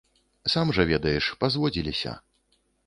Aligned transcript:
Сам 0.53 0.71
жа 0.79 0.87
ведаеш, 0.93 1.31
пазводзіліся. 1.45 2.19